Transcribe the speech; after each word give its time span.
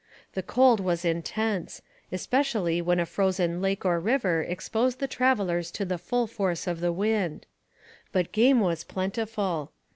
The 0.33 0.41
cold 0.41 0.79
was 0.79 1.05
intense, 1.05 1.83
especially 2.11 2.81
when 2.81 2.99
a 2.99 3.05
frozen 3.05 3.61
lake 3.61 3.85
or 3.85 3.99
river 3.99 4.41
exposed 4.41 4.97
the 4.97 5.07
travellers 5.07 5.69
to 5.73 5.85
the 5.85 5.99
full 5.99 6.25
force 6.25 6.65
of 6.65 6.79
the 6.79 6.91
wind. 6.91 7.45
But 8.11 8.31
game 8.31 8.61
was 8.61 8.83
plentiful. 8.83 9.73